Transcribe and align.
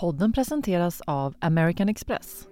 Podden 0.00 0.32
presenteras 0.32 1.00
av 1.06 1.34
American 1.38 1.88
Express. 1.88 2.48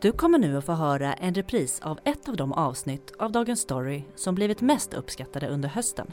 Du 0.00 0.12
kommer 0.12 0.38
nu 0.38 0.58
att 0.58 0.64
få 0.64 0.72
höra 0.72 1.14
en 1.14 1.34
repris 1.34 1.80
av 1.82 1.98
ett 2.04 2.28
av 2.28 2.36
de 2.36 2.52
avsnitt 2.52 3.12
av 3.18 3.32
Dagens 3.32 3.60
Story 3.60 4.04
som 4.16 4.34
blivit 4.34 4.60
mest 4.60 4.94
uppskattade 4.94 5.48
under 5.48 5.68
hösten. 5.68 6.12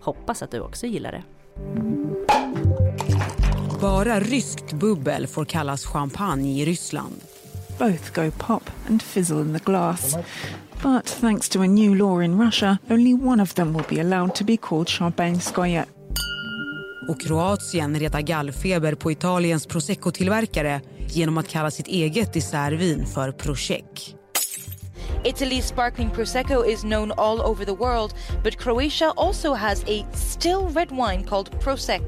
Hoppas 0.00 0.42
att 0.42 0.50
du 0.50 0.60
också 0.60 0.86
gillar 0.86 1.12
det. 1.12 1.22
Bara 3.80 4.20
ryskt 4.20 4.72
bubbel 4.72 5.26
får 5.26 5.44
kallas 5.44 5.84
champagne 5.84 6.62
i 6.62 6.64
Ryssland. 6.64 7.20
Both 7.78 8.14
go 8.14 8.30
pop 8.38 8.70
and 8.88 9.02
fizzle 9.02 9.40
in 9.40 9.58
the 9.58 9.64
glass. 9.64 10.16
But 10.82 11.06
thanks 11.06 11.48
to 11.48 11.60
a 11.60 11.66
new 11.66 11.94
law 11.94 12.24
in 12.24 12.42
Russia, 12.42 12.78
only 12.90 13.14
one 13.14 13.42
of 13.42 13.54
them 13.54 13.74
will 13.74 13.86
be 13.96 14.00
allowed 14.00 14.34
to 14.34 14.44
be 14.44 14.56
called 14.56 14.86
champagnskoye. 14.86 15.97
Och 17.08 17.20
Kroatien 17.20 18.00
retar 18.00 18.20
gallfeber 18.20 18.94
på 18.94 19.12
Italiens 19.12 19.66
prosecco-tillverkare 19.66 20.80
genom 21.08 21.38
att 21.38 21.48
kalla 21.48 21.70
sitt 21.70 21.86
eget 21.86 22.32
dessertvin 22.32 23.06
för 23.06 23.32
prosecco. 23.32 24.18
Italy's 25.24 25.62
sparkling 25.62 26.10
Prosecco 26.10 26.64
is 26.64 26.80
known 26.80 27.12
all 27.16 27.40
over 27.40 27.64
the 27.64 27.72
world, 27.72 28.14
but 28.44 28.56
Croatia 28.56 29.12
also 29.16 29.54
has 29.54 29.84
a 29.84 30.06
still 30.14 30.74
red 30.74 30.88
wine 30.90 31.24
called 31.24 31.60
Prosec. 31.60 32.02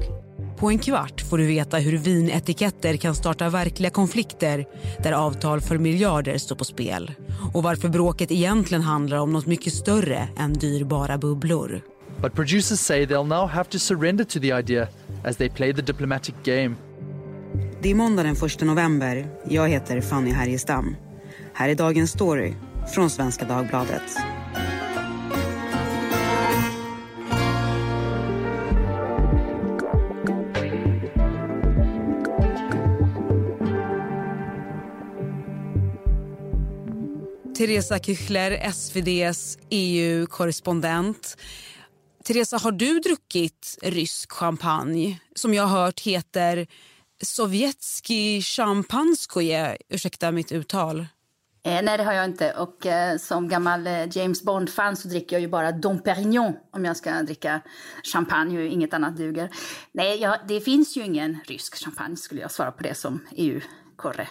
På 0.57 0.69
en 0.69 0.79
kvart 0.79 1.21
får 1.21 1.37
du 1.37 1.45
veta 1.45 1.77
hur 1.77 1.97
vinetiketter 1.97 2.97
kan 2.97 3.15
starta 3.15 3.49
verkliga 3.49 3.89
konflikter 3.89 4.65
där 5.03 5.11
avtal 5.11 5.61
för 5.61 5.77
miljarder 5.77 6.37
står 6.37 6.55
på 6.55 6.65
spel 6.65 7.11
och 7.53 7.63
varför 7.63 7.89
bråket 7.89 8.31
egentligen 8.31 8.81
handlar 8.81 9.17
om 9.17 9.33
något 9.33 9.45
mycket 9.45 9.73
större 9.73 10.27
än 10.37 10.53
dyrbara 10.53 11.17
bubblor. 11.17 11.81
But 12.21 12.35
producers 12.35 12.79
say 12.79 13.05
they'll 13.05 13.23
now 13.23 13.47
have 13.47 13.69
to 13.69 13.79
surrender 13.79 14.23
to 14.23 14.39
the 14.39 14.51
idea 14.51 14.89
as 15.23 15.37
they 15.37 15.49
play 15.49 15.73
the 15.73 15.81
diplomatic 15.81 16.35
game. 16.43 16.75
Det 17.81 17.89
är 17.91 17.95
måndag 17.95 18.23
den 18.23 18.35
1 18.35 18.61
november. 18.61 19.27
Jag 19.49 19.69
heter 19.69 20.01
Fanny 20.01 20.31
Härgestam. 20.31 20.95
Här 21.53 21.69
är 21.69 21.75
dagens 21.75 22.11
story 22.11 22.53
från 22.95 23.09
Svenska 23.09 23.45
Dagbladet. 23.45 24.01
Teresa 37.57 37.99
Küchler, 37.99 38.51
SVDs 38.71 39.57
EU-korrespondent. 39.69 41.37
Teresa, 42.31 42.57
har 42.57 42.71
du 42.71 42.99
druckit 42.99 43.77
rysk 43.81 44.31
champagne 44.31 45.19
som 45.35 45.53
jag 45.53 45.63
har 45.63 45.85
hört 45.85 45.99
heter 45.99 46.67
Sovjetski 47.23 48.41
champanskoje? 48.41 49.77
Ursäkta 49.89 50.31
mitt 50.31 50.51
uttal. 50.51 50.99
Eh, 51.63 51.81
nej, 51.83 51.97
det 51.97 52.03
har 52.03 52.13
jag 52.13 52.25
inte. 52.25 52.53
Och 52.53 52.85
eh, 52.85 53.17
som 53.17 53.47
gammal 53.47 53.87
eh, 53.87 54.17
James 54.17 54.43
Bond-fan 54.43 54.95
så 54.95 55.07
dricker 55.07 55.35
jag 55.35 55.41
ju 55.41 55.47
bara 55.47 55.71
Dom 55.71 55.99
Perignon 55.99 56.53
om 56.71 56.85
jag 56.85 56.97
ska 56.97 57.23
dricka 57.23 57.61
champagne 58.13 58.57
och 58.57 58.65
inget 58.65 58.93
annat 58.93 59.17
duger. 59.17 59.49
Nej, 59.91 60.21
jag, 60.21 60.37
det 60.47 60.61
finns 60.61 60.97
ju 60.97 61.05
ingen 61.05 61.39
rysk 61.45 61.83
champagne 61.83 62.17
skulle 62.17 62.41
jag 62.41 62.51
svara 62.51 62.71
på 62.71 62.83
det 62.83 62.95
som 62.95 63.27
EU-korre, 63.31 64.27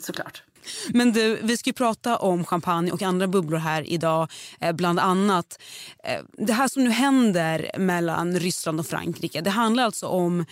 såklart. 0.00 0.42
Men 0.88 1.12
du, 1.12 1.38
vi 1.42 1.56
ska 1.56 1.72
prata 1.72 2.16
om 2.16 2.44
champagne 2.44 2.92
och 2.92 3.02
andra 3.02 3.26
bubblor 3.26 3.58
här 3.58 3.90
idag. 3.90 4.30
Eh, 4.60 4.72
bland 4.72 4.98
annat 4.98 5.58
eh, 6.04 6.20
det 6.46 6.52
här 6.52 6.68
som 6.68 6.84
nu 6.84 6.90
händer 6.90 7.70
mellan 7.78 8.38
Ryssland 8.38 8.80
och 8.80 8.86
Frankrike. 8.86 9.40
Det 9.40 9.50
handlar 9.50 9.84
alltså 9.84 10.06
om 10.06 10.44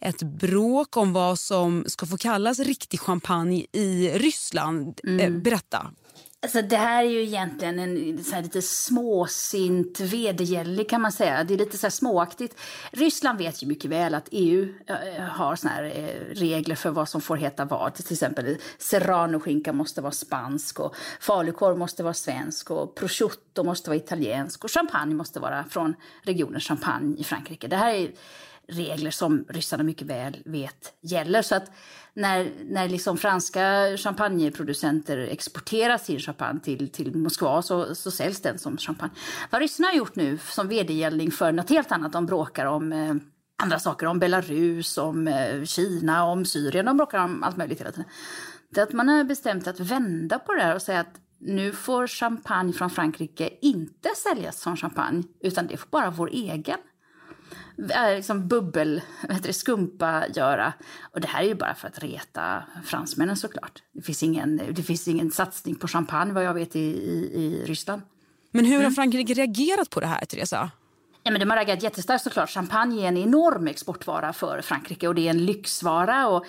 ett 0.00 0.22
bråk 0.22 0.96
om 0.96 1.12
vad 1.12 1.38
som 1.38 1.84
ska 1.86 2.06
få 2.06 2.16
kallas 2.16 2.58
riktig 2.58 3.00
champagne 3.00 3.66
i 3.72 4.10
Ryssland. 4.14 5.00
Eh, 5.04 5.10
mm. 5.12 5.42
berätta. 5.42 5.90
Alltså 6.44 6.62
det 6.62 6.76
här 6.76 7.04
är 7.04 7.08
ju 7.08 7.22
egentligen 7.22 7.78
en 7.78 8.24
så 8.24 8.34
här 8.34 8.42
lite 8.42 8.62
småsint 8.62 10.00
vedergällig 10.00 10.88
kan 10.88 11.00
man 11.00 11.12
säga. 11.12 11.44
Det 11.44 11.54
är 11.54 11.58
lite 11.58 11.78
så 11.78 11.86
här 11.86 11.90
småaktigt. 11.90 12.60
Ryssland 12.90 13.38
vet 13.38 13.62
ju 13.62 13.66
mycket 13.66 13.90
väl 13.90 14.14
att 14.14 14.28
EU 14.30 14.74
har 15.30 15.56
såna 15.56 15.72
här 15.72 15.84
eh, 15.84 16.34
regler 16.34 16.74
för 16.74 16.90
vad 16.90 17.08
som 17.08 17.20
får 17.20 17.36
heta 17.36 17.64
vad. 17.64 17.94
Till 17.94 18.12
exempel 18.12 18.56
serranoskinka 18.78 19.72
måste 19.72 20.00
vara 20.00 20.12
spansk 20.12 20.80
och 20.80 20.96
falukorv 21.20 21.78
måste 21.78 22.02
vara 22.02 22.14
svensk 22.14 22.70
och 22.70 22.94
prosciutto 22.94 23.64
måste 23.64 23.90
vara 23.90 23.96
italiensk 23.96 24.64
och 24.64 24.70
champagne 24.70 25.14
måste 25.14 25.40
vara 25.40 25.64
från 25.64 25.94
regionen 26.22 26.60
Champagne 26.60 27.16
i 27.18 27.24
Frankrike. 27.24 27.68
Det 27.68 27.76
här 27.76 27.94
är 27.94 28.10
regler 28.72 29.10
som 29.10 29.44
ryssarna 29.48 29.82
mycket 29.82 30.06
väl 30.06 30.42
vet 30.44 30.92
gäller. 31.00 31.42
Så 31.42 31.54
att 31.54 31.70
när, 32.14 32.50
när 32.64 32.88
liksom 32.88 33.18
franska 33.18 33.96
champagneproducenter 33.96 35.18
exporterar 35.18 35.98
sin 35.98 36.18
champagne 36.18 36.60
till, 36.60 36.92
till 36.92 37.16
Moskva 37.16 37.62
så, 37.62 37.94
så 37.94 38.10
säljs 38.10 38.42
den 38.42 38.58
som 38.58 38.78
champagne. 38.78 39.12
Vad 39.50 39.60
ryssarna 39.60 39.88
har 39.88 39.94
gjort 39.94 40.16
nu 40.16 40.38
som 40.38 40.68
vedergällning 40.68 41.30
för 41.30 41.52
något 41.52 41.70
helt 41.70 41.92
annat, 41.92 42.12
de 42.12 42.26
bråkar 42.26 42.66
om 42.66 42.92
eh, 42.92 43.14
andra 43.62 43.78
saker, 43.78 44.06
om 44.06 44.18
Belarus, 44.18 44.98
om 44.98 45.28
eh, 45.28 45.64
Kina, 45.64 46.24
om 46.24 46.44
Syrien, 46.44 46.86
de 46.86 46.96
bråkar 46.96 47.18
om 47.18 47.42
allt 47.42 47.56
möjligt 47.56 47.80
hela 47.80 47.90
tiden. 47.90 48.08
Det 48.70 48.80
är 48.80 48.84
att 48.84 48.92
man 48.92 49.08
har 49.08 49.24
bestämt 49.24 49.66
att 49.66 49.80
vända 49.80 50.38
på 50.38 50.54
det 50.54 50.62
här 50.62 50.74
och 50.74 50.82
säga 50.82 51.00
att 51.00 51.14
nu 51.40 51.72
får 51.72 52.06
champagne 52.06 52.72
från 52.72 52.90
Frankrike 52.90 53.50
inte 53.62 54.08
säljas 54.16 54.60
som 54.60 54.76
champagne, 54.76 55.22
utan 55.40 55.66
det 55.66 55.76
får 55.76 55.88
bara 55.90 56.10
vår 56.10 56.30
egen 56.32 56.78
liksom 58.16 58.48
bubbel, 58.48 59.02
vad 59.28 59.42
det, 59.42 59.52
skumpa 59.52 60.24
göra. 60.34 60.72
Och 61.14 61.20
det 61.20 61.28
här 61.28 61.42
är 61.42 61.46
ju 61.46 61.54
bara 61.54 61.74
för 61.74 61.88
att 61.88 61.98
reta 61.98 62.64
fransmännen 62.84 63.36
såklart. 63.36 63.82
Det 63.92 64.02
finns 64.02 64.22
ingen, 64.22 64.60
det 64.72 64.82
finns 64.82 65.08
ingen 65.08 65.30
satsning 65.30 65.74
på 65.74 65.88
champagne 65.88 66.32
vad 66.32 66.44
jag 66.44 66.54
vet 66.54 66.76
i, 66.76 66.80
i, 66.80 67.30
i 67.34 67.64
Ryssland. 67.66 68.02
Men 68.50 68.64
hur 68.64 68.74
har 68.74 68.80
mm. 68.80 68.94
Frankrike 68.94 69.34
reagerat 69.34 69.90
på 69.90 70.00
det 70.00 70.06
här, 70.06 70.24
Teresa? 70.24 70.70
Ja, 71.24 71.30
men 71.30 71.40
de 71.40 71.50
har 71.50 71.56
raggat 71.56 71.82
jättestarkt 71.82 72.24
såklart. 72.24 72.50
Champagne 72.50 73.04
är 73.04 73.08
en 73.08 73.16
enorm 73.16 73.66
exportvara 73.66 74.32
för 74.32 74.62
Frankrike 74.62 75.08
och 75.08 75.14
det 75.14 75.26
är 75.26 75.30
en 75.30 75.44
lyxvara. 75.44 76.28
Och 76.28 76.46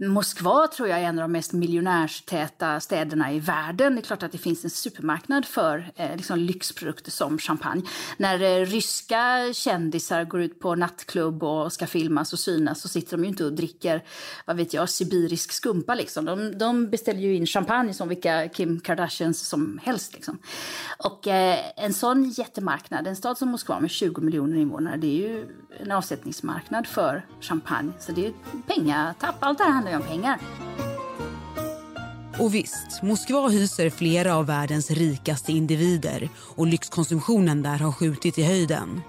Moskva 0.00 0.68
tror 0.68 0.88
jag 0.88 0.98
är 0.98 1.04
en 1.04 1.18
av 1.18 1.22
de 1.22 1.32
mest 1.32 1.52
miljonärstäta 1.52 2.80
städerna 2.80 3.32
i 3.32 3.40
världen. 3.40 3.94
Det 3.94 4.00
är 4.00 4.02
klart 4.02 4.22
att 4.22 4.32
det 4.32 4.38
finns 4.38 4.64
en 4.64 4.70
supermarknad 4.70 5.44
för 5.44 5.92
eh, 5.96 6.16
liksom 6.16 6.38
lyxprodukter 6.38 7.10
som 7.10 7.38
champagne. 7.38 7.82
När 8.16 8.42
eh, 8.42 8.66
ryska 8.66 9.52
kändisar 9.52 10.24
går 10.24 10.40
ut 10.40 10.60
på 10.60 10.74
nattklubb 10.74 11.42
och 11.42 11.72
ska 11.72 11.86
filmas 11.86 12.32
och 12.32 12.38
synas 12.38 12.80
så 12.80 12.88
sitter 12.88 13.16
de 13.16 13.22
ju 13.22 13.28
inte 13.28 13.44
och 13.44 13.52
dricker, 13.52 14.04
vad 14.46 14.56
vet 14.56 14.74
jag, 14.74 14.88
sibirisk 14.88 15.52
skumpa 15.52 15.94
liksom. 15.94 16.24
De, 16.24 16.58
de 16.58 16.90
beställer 16.90 17.20
ju 17.20 17.34
in 17.34 17.46
champagne 17.46 17.94
som 17.94 18.08
vilka 18.08 18.48
Kim 18.48 18.80
Kardashians 18.80 19.48
som 19.48 19.80
helst 19.82 20.12
liksom. 20.12 20.38
Och 20.98 21.26
eh, 21.26 21.58
en 21.76 21.94
sån 21.94 22.30
jättemarknad, 22.30 23.06
en 23.06 23.16
stad 23.16 23.38
som 23.38 23.48
Moskva 23.48 23.80
med 23.80 23.90
20 23.90 24.05
miljoner 24.14 24.56
invånare, 24.56 24.96
det 24.96 25.06
är 25.06 25.28
ju 25.28 25.46
en 25.80 25.92
avsättningsmarknad 25.92 26.86
för 26.86 27.26
champagne. 27.40 27.92
Så 27.98 28.12
det 28.12 28.26
är 28.26 28.32
pengatapp, 28.66 29.34
allt 29.40 29.58
det 29.58 29.64
här 29.64 29.70
handlar 29.70 29.92
ju 29.92 29.96
om 29.96 30.02
pengar. 30.02 30.38
Och 32.38 32.54
visst, 32.54 33.02
Moskva 33.02 33.48
hyser 33.48 33.90
flera 33.90 34.36
av 34.36 34.46
världens 34.46 34.90
rikaste 34.90 35.52
individer 35.52 36.28
och 36.38 36.66
lyxkonsumtionen 36.66 37.62
där 37.62 37.78
har 37.78 37.92
skjutit 37.92 38.38
i 38.38 38.42
höjden. 38.42 39.02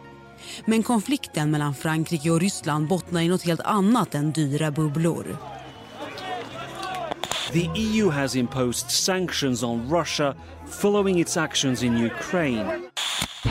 Men 0.65 0.83
konflikten 0.83 1.51
mellan 1.51 1.75
Frankrike 1.75 2.31
och 2.31 2.39
Ryssland 2.39 2.87
bottnar 2.87 3.21
i 3.21 3.27
något 3.27 3.43
helt 3.43 3.61
annat 3.61 4.15
än 4.15 4.31
dyra 4.31 4.71
bubblor. 4.71 5.37
The 7.53 7.69
EU 7.75 8.09
has 8.09 8.35
imposed 8.35 8.91
sanctions 8.91 9.63
on 9.63 9.89
Russia 9.89 10.35
following 10.69 11.19
its 11.19 11.37
actions 11.37 11.83
in 11.83 12.05
Ukraine. 12.05 12.89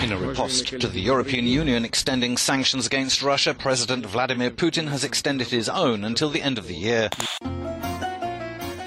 In 0.04 0.12
a 0.12 0.16
riposte 0.16 0.80
to 0.80 0.88
the 0.88 1.00
European 1.00 1.46
Union 1.46 1.84
extending 1.84 2.38
sanctions 2.38 2.86
against 2.86 3.22
Russia, 3.22 3.54
President 3.54 4.06
Vladimir 4.06 4.50
Putin 4.50 4.88
has 4.88 5.04
extended 5.04 5.46
his 5.46 5.68
own 5.68 6.04
until 6.04 6.30
the 6.30 6.42
end 6.42 6.58
of 6.58 6.66
the 6.66 6.74
year. 6.74 7.10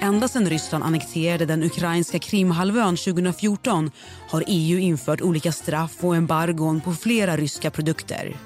Ända 0.00 0.28
sedan 0.28 0.48
Ryssland 0.48 0.84
annekterade 0.84 1.46
den 1.46 1.62
ukrainska 1.62 2.18
Krimhalvön 2.18 2.96
2014 2.96 3.90
har 4.28 4.44
EU 4.46 4.78
infört 4.78 5.20
olika 5.20 5.52
straff 5.52 5.96
och 6.00 6.16
embargon 6.16 6.80
på 6.80 6.94
flera 6.94 7.36
ryska 7.36 7.70
produkter. 7.70 8.36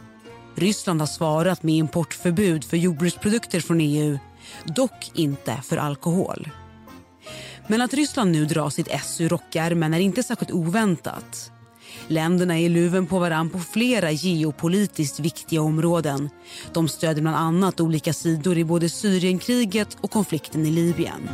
Ryssland 0.54 1.00
har 1.00 1.06
svarat 1.06 1.62
med 1.62 1.74
importförbud 1.74 2.64
för 2.64 2.76
jordbruksprodukter 2.76 3.60
från 3.60 3.80
EU, 3.80 4.18
dock 4.64 5.10
inte 5.14 5.60
för 5.64 5.76
alkohol. 5.76 6.48
Men 7.66 7.82
att 7.82 7.94
Ryssland 7.94 8.32
nu 8.32 8.44
drar 8.44 8.70
sitt 8.70 8.88
S 8.90 9.20
ur 9.20 9.28
rockärmen 9.28 9.94
är 9.94 10.00
inte 10.00 10.22
särskilt 10.22 10.52
oväntat. 10.52 11.50
Länderna 12.08 12.58
är 12.58 12.68
luven 12.68 13.06
på 13.06 13.18
varann 13.18 13.50
på 13.50 13.58
flera 13.58 14.10
geopolitiskt 14.10 15.20
viktiga 15.20 15.62
områden. 15.62 16.30
De 16.72 16.88
stöder 16.88 17.22
bland 17.22 17.36
annat 17.36 17.80
olika 17.80 18.12
sidor 18.12 18.58
i 18.58 18.64
både 18.64 18.88
Syrienkriget 18.88 19.96
och 20.00 20.10
konflikten 20.10 20.66
i 20.66 20.70
Libyen. 20.70 21.28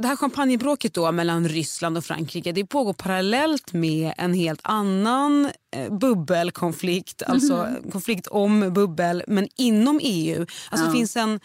Det 0.00 0.08
här 0.08 0.16
champagnebråket 0.16 0.94
då 0.94 1.12
mellan 1.12 1.48
Ryssland 1.48 1.96
och 1.96 2.04
Frankrike 2.04 2.52
det 2.52 2.66
pågår 2.66 2.92
parallellt 2.92 3.72
med 3.72 4.12
en 4.16 4.34
helt 4.34 4.60
annan 4.64 5.50
eh, 5.76 5.92
bubbelkonflikt. 5.92 7.22
Mm. 7.22 7.34
Alltså 7.34 7.68
konflikt 7.92 8.26
om 8.26 8.72
bubbel, 8.72 9.22
men 9.26 9.48
inom 9.56 10.00
EU. 10.02 10.46
Alltså. 10.70 10.86
Det 10.86 10.92
finns 10.92 11.16
en, 11.16 11.40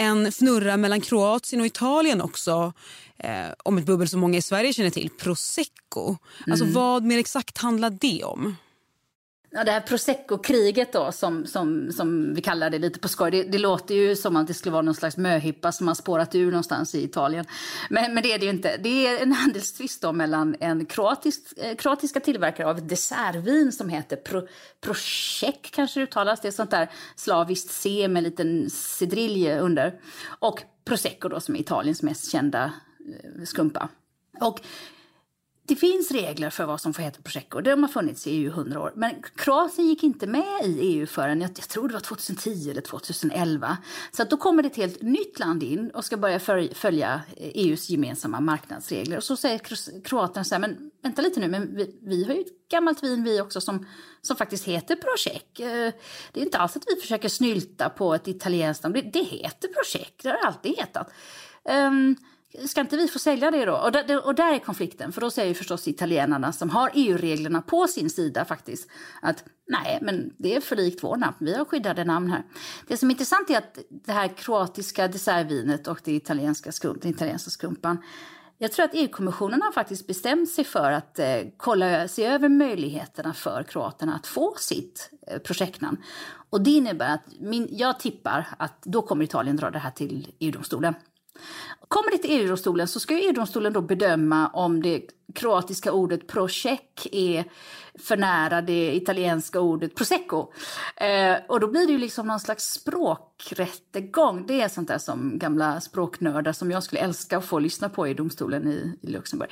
en 0.00 0.26
fnurra 0.26 0.76
mellan 0.76 1.00
Kroatien 1.00 1.60
och 1.60 1.66
Italien 1.66 2.20
också 2.20 2.72
eh, 3.18 3.46
om 3.64 3.78
ett 3.78 3.86
bubbel 3.86 4.08
som 4.08 4.20
många 4.20 4.38
i 4.38 4.42
Sverige 4.42 4.72
känner 4.72 4.90
till, 4.90 5.10
prosecco. 5.18 6.16
Alltså 6.46 6.64
mm. 6.64 6.74
Vad 6.74 7.04
mer 7.04 7.18
exakt 7.18 7.58
handlar 7.58 7.90
det 7.90 8.24
om? 8.24 8.56
Ja, 9.52 9.64
det 9.64 9.70
här 9.70 9.80
prosecco-kriget 9.80 10.92
då, 10.92 11.12
som, 11.12 11.46
som, 11.46 11.92
som 11.92 12.34
vi 12.34 12.40
kallar 12.40 12.70
det 12.70 12.78
lite 12.78 12.98
på 12.98 13.08
skoj, 13.08 13.30
det, 13.30 13.42
det, 13.42 13.58
låter 13.58 13.94
ju 13.94 14.16
som 14.16 14.36
att 14.36 14.46
det 14.46 14.54
skulle 14.54 14.72
vara 14.72 14.82
någon 14.82 14.94
slags 14.94 15.16
möhippa 15.16 15.72
som 15.72 15.88
har 15.88 15.94
spårat 15.94 16.34
ur 16.34 16.50
någonstans 16.50 16.94
i 16.94 17.04
Italien. 17.04 17.44
Men, 17.88 18.14
men 18.14 18.22
det 18.22 18.32
är 18.32 18.38
det 18.38 18.44
ju 18.44 18.50
inte. 18.50 18.76
Det 18.76 19.06
är 19.06 19.22
en 19.22 19.32
handelstvist 19.42 20.02
då 20.02 20.12
mellan 20.12 20.56
en 20.60 20.86
kroatisk, 20.86 21.40
eh, 21.56 21.76
kroatiska 21.76 22.20
tillverkare 22.20 22.66
av 22.66 22.78
ett 22.78 22.88
dessertvin 22.88 23.72
som 23.72 23.88
heter 23.88 24.16
Pro, 24.16 24.48
Prosek, 24.80 25.70
kanske 25.72 26.00
det 26.00 26.04
uttalas. 26.04 26.40
Det 26.40 26.48
är 26.48 26.52
sånt 26.52 26.70
där 26.70 26.90
slaviskt 27.16 27.70
C 27.70 28.08
med 28.08 28.20
en 28.20 28.24
liten 28.24 28.70
cedrilje 28.70 29.60
under. 29.60 30.00
Och 30.38 30.62
Prosecco 30.84 31.28
då, 31.28 31.40
som 31.40 31.56
är 31.56 31.60
Italiens 31.60 32.02
mest 32.02 32.32
kända 32.32 32.64
eh, 32.64 33.44
skumpa. 33.44 33.88
Och 34.40 34.60
det 35.70 35.76
finns 35.76 36.10
regler 36.10 36.50
för 36.50 36.64
vad 36.64 36.80
som 36.80 36.94
får 36.94 37.02
heta 37.02 37.22
prosecco. 37.22 37.60
De 37.60 37.82
har 37.82 37.88
funnits 37.88 38.26
i 38.26 38.30
EU 38.30 38.50
100 38.50 38.80
år. 38.80 38.92
Men 38.96 39.22
Kroatien 39.36 39.88
gick 39.88 40.02
inte 40.02 40.26
med 40.26 40.64
i 40.64 40.80
EU 40.80 41.06
förrän 41.06 41.40
jag, 41.40 41.50
jag 41.50 41.68
tror 41.68 41.88
det 41.88 41.94
var 41.94 42.00
2010 42.00 42.70
eller 42.70 42.80
2011. 42.80 43.76
Så 44.12 44.22
att 44.22 44.30
då 44.30 44.36
kommer 44.36 44.62
det 44.62 44.68
ett 44.68 44.76
helt 44.76 45.02
nytt 45.02 45.38
land 45.38 45.62
in 45.62 45.90
och 45.90 46.04
ska 46.04 46.16
börja 46.16 46.38
följa 46.74 47.20
EUs 47.36 47.90
gemensamma 47.90 48.40
marknadsregler. 48.40 49.16
Och 49.16 49.24
så 49.24 49.36
säger 49.36 49.58
kroaterna 50.04 50.44
så 50.44 50.54
här, 50.54 50.60
men 50.60 50.90
vänta 51.02 51.22
lite 51.22 51.40
nu, 51.40 51.48
men 51.48 51.76
vi, 51.76 51.98
vi 52.02 52.24
har 52.24 52.34
ju 52.34 52.40
ett 52.40 52.68
gammalt 52.70 53.02
vin 53.02 53.24
vi 53.24 53.40
också 53.40 53.60
som, 53.60 53.86
som 54.22 54.36
faktiskt 54.36 54.64
heter 54.64 54.96
Prosecco. 54.96 55.62
Eh, 55.62 55.92
det 56.32 56.40
är 56.40 56.44
inte 56.44 56.58
alls 56.58 56.76
att 56.76 56.84
vi 56.86 57.00
försöker 57.00 57.28
snylta 57.28 57.88
på 57.88 58.14
ett 58.14 58.28
italienskt 58.28 58.82
namn. 58.82 58.94
Det, 58.94 59.10
det 59.12 59.24
heter 59.24 59.68
Prosecco, 59.68 60.22
det 60.22 60.30
har 60.30 60.46
alltid 60.46 60.76
hetat. 60.76 61.12
Um, 61.64 62.16
Ska 62.66 62.80
inte 62.80 62.96
vi 62.96 63.08
få 63.08 63.18
sälja 63.18 63.50
det 63.50 63.64
då? 63.64 63.76
Och 63.76 63.92
där, 63.92 64.26
och 64.26 64.34
där 64.34 64.54
är 64.54 64.58
konflikten, 64.58 65.12
för 65.12 65.20
då 65.20 65.30
säger 65.30 65.54
förstås 65.54 65.88
italienarna 65.88 66.52
som 66.52 66.70
har 66.70 66.90
EU-reglerna 66.94 67.62
på 67.62 67.86
sin 67.86 68.10
sida 68.10 68.44
faktiskt 68.44 68.90
att 69.22 69.44
nej, 69.68 69.98
men 70.02 70.34
det 70.38 70.56
är 70.56 70.60
för 70.60 70.76
likt 70.76 71.02
vår 71.02 71.16
namn, 71.16 71.36
vi 71.40 71.54
har 71.54 71.64
skyddade 71.64 72.04
namn 72.04 72.30
här. 72.30 72.44
Det 72.86 72.96
som 72.96 73.10
är 73.10 73.14
intressant 73.14 73.50
är 73.50 73.58
att 73.58 73.78
det 73.90 74.12
här 74.12 74.28
kroatiska 74.28 75.08
dessertvinet 75.08 75.88
och 75.88 76.00
det 76.04 76.12
italienska 76.12 76.72
skum, 76.72 76.98
den 77.02 77.10
italienska 77.10 77.50
skumpan 77.50 77.98
jag 78.62 78.72
tror 78.72 78.84
att 78.84 78.94
EU-kommissionen 78.94 79.62
har 79.62 79.72
faktiskt 79.72 80.06
bestämt 80.06 80.50
sig 80.50 80.64
för 80.64 80.92
att 80.92 81.18
eh, 81.18 81.36
kolla, 81.56 82.08
se 82.08 82.24
över 82.24 82.48
möjligheterna 82.48 83.32
för 83.34 83.62
kroaterna 83.62 84.14
att 84.14 84.26
få 84.26 84.54
sitt 84.58 85.10
eh, 85.26 85.38
projektnamn. 85.38 86.02
Och 86.50 86.60
det 86.60 86.70
innebär 86.70 87.14
att 87.14 87.40
min, 87.40 87.68
jag 87.70 88.00
tippar 88.00 88.48
att 88.58 88.82
då 88.82 89.02
kommer 89.02 89.24
Italien 89.24 89.56
dra 89.56 89.70
det 89.70 89.78
här 89.78 89.90
till 89.90 90.32
EU-domstolen. 90.38 90.94
Kommer 91.88 92.10
det 92.10 92.18
till 92.18 92.40
EU-domstolen 92.40 92.88
så 92.88 93.00
ska 93.00 93.18
EU-domstolen 93.18 93.72
då 93.72 93.80
bedöma 93.80 94.48
om 94.48 94.82
det 94.82 95.02
kroatiska 95.34 95.92
ordet 95.92 96.26
prosek 96.26 97.08
är 97.12 97.44
för 97.98 98.16
nära 98.16 98.62
det 98.62 98.96
italienska 98.96 99.60
ordet 99.60 99.94
prosecco. 99.94 100.52
Eh, 100.96 101.36
och 101.48 101.60
då 101.60 101.68
blir 101.68 101.86
det 101.86 101.92
ju 101.92 101.98
liksom 101.98 102.26
någon 102.26 102.40
slags 102.40 102.64
språkrättegång. 102.64 104.46
Det 104.46 104.60
är 104.60 104.68
sånt 104.68 104.88
där 104.88 104.98
som 104.98 105.38
gamla 105.38 105.80
språknördar 105.80 106.52
som 106.52 106.70
jag 106.70 106.82
skulle 106.82 107.00
älska 107.00 107.38
att 107.38 107.44
få 107.44 107.58
lyssna 107.58 107.88
på 107.88 108.08
i 108.08 108.14
domstolen 108.14 108.68
i, 108.68 108.98
i 109.02 109.10
Luxemburg. 109.10 109.50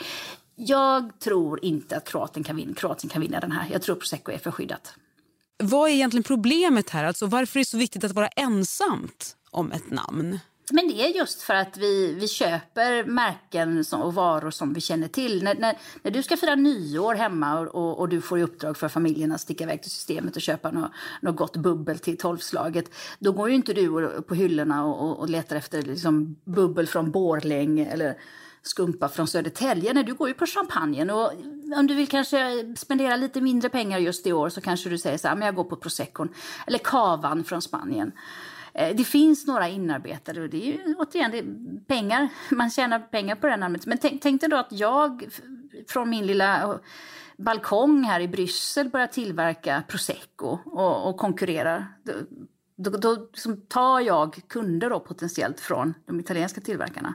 Jag 0.57 1.21
tror 1.21 1.65
inte 1.65 1.97
att 1.97 2.09
Kroatien 2.09 2.45
kan, 2.45 2.57
vinna, 2.57 2.75
Kroatien 2.75 3.11
kan 3.11 3.23
vinna 3.23 3.41
den 3.41 3.53
här. 3.53 3.69
Jag 3.73 3.83
tror 3.83 3.97
prosecco 3.97 4.33
är 4.33 4.39
för 4.39 4.51
skyddat. 4.51 4.95
Vad 5.59 5.91
är 5.91 5.95
egentligen 5.95 6.25
problemet 6.25 6.91
här? 6.91 7.05
Alltså, 7.05 7.27
varför 7.27 7.59
är 7.59 7.61
det 7.61 7.69
så 7.69 7.79
viktigt 7.79 8.05
att 8.05 8.13
vara 8.13 8.29
ensamt 8.29 9.37
om 9.51 9.73
ett 9.73 9.91
namn? 9.91 10.39
Men 10.73 10.89
det 10.89 10.95
är 10.95 11.17
just 11.17 11.43
för 11.43 11.55
att 11.55 11.77
vi, 11.77 12.15
vi 12.15 12.29
köper 12.29 13.05
märken 13.05 13.85
som, 13.85 14.03
och 14.03 14.15
varor 14.15 14.51
som 14.51 14.73
vi 14.73 14.81
känner 14.81 15.09
till. 15.09 15.43
När, 15.43 15.55
när, 15.55 15.79
när 16.03 16.11
du 16.11 16.23
ska 16.23 16.37
fira 16.37 16.55
nyår 16.55 17.15
hemma 17.15 17.61
och, 17.61 17.67
och, 17.67 17.99
och, 17.99 18.09
du 18.09 18.21
får 18.21 18.39
i 18.39 18.43
uppdrag 18.43 18.77
för 18.77 18.89
familjen 18.89 19.33
att 19.33 19.41
sticka 19.41 19.65
iväg 19.65 19.83
till 19.83 19.91
systemet 19.91 20.37
och 20.37 20.43
köpa 20.43 20.71
något, 20.71 20.91
något 21.21 21.37
gott 21.37 21.57
bubbel 21.57 21.99
till 21.99 22.19
tolvslaget, 22.19 22.91
då 23.19 23.33
går 23.33 23.49
ju 23.49 23.55
inte 23.55 23.73
du 23.73 24.23
på 24.29 24.35
hyllorna 24.35 24.85
och, 24.85 25.19
och 25.19 25.31
letar 25.31 25.57
efter 25.57 25.83
liksom 25.83 26.37
bubbel 26.45 26.87
från 26.87 27.11
Borlänge 27.11 27.87
eller 27.87 28.19
skumpa 28.63 29.09
från 29.09 29.27
Södertälje. 29.27 29.93
Nej, 29.93 30.05
du 30.05 30.15
går 30.15 30.29
ju 30.29 30.35
på 30.35 30.47
champagnen 30.47 31.11
och 31.11 31.33
om 31.77 31.87
du 31.87 31.95
vill 31.95 32.09
kanske 32.09 32.75
spendera 32.77 33.17
lite 33.17 33.41
mindre 33.41 33.69
pengar 33.69 33.99
just 33.99 34.27
i 34.27 34.33
år 34.33 34.49
så 34.49 34.61
kanske 34.61 34.89
du 34.89 34.99
säger 34.99 35.19
så 35.19 35.29
här, 35.29 35.37
men 35.37 35.47
jag 35.47 35.55
går 35.55 35.65
på 35.65 35.77
proseccon 35.77 36.29
eller 36.67 36.79
kavan 36.79 37.45
från 37.45 37.63
Spanien. 37.63 38.13
Eh, 38.79 38.97
det 38.97 39.05
finns 39.05 39.47
några 39.47 39.69
inarbetade 39.69 40.41
och 40.41 40.49
det 40.49 40.57
är 40.57 40.67
ju 40.67 40.95
återigen 40.95 41.31
det 41.31 41.39
är 41.39 41.45
pengar. 41.87 42.29
Man 42.51 42.71
tjänar 42.71 42.99
pengar 42.99 43.37
på 43.37 43.47
det 43.47 43.51
här 43.51 43.59
namnet. 43.59 43.87
Men 43.87 43.99
tänk, 43.99 44.23
tänk 44.23 44.41
dig 44.41 44.51
då 44.51 44.57
att 44.57 44.73
jag 44.73 45.29
från 45.89 46.11
min 46.11 46.27
lilla 46.27 46.63
eh, 46.63 46.75
balkong 47.39 48.05
här 48.05 48.21
i 48.21 48.29
Bryssel 48.29 48.89
börjar 48.89 49.07
tillverka 49.07 49.83
prosecco 49.89 50.59
och, 50.65 51.09
och 51.09 51.17
konkurrerar. 51.17 51.87
Då, 52.77 52.91
då, 52.91 52.99
då 52.99 53.27
tar 53.69 54.01
jag 54.01 54.41
kunder 54.49 54.91
då 54.91 55.01
potentiellt 55.01 55.61
från 55.61 55.95
de 56.07 56.21
italienska 56.21 56.61
tillverkarna. 56.61 57.15